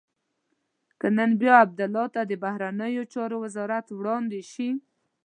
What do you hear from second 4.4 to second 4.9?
شي.